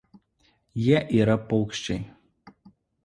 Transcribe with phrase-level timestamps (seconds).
[0.85, 2.01] Jie yra paukščiai.